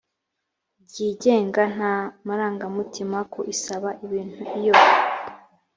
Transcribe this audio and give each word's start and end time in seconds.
ryigenga 0.83 1.63
nta 1.75 1.95
marangamutima 2.25 3.17
ku 3.31 3.39
isaba 3.53 3.89
ibintu 4.05 4.41
iyo 4.59 4.75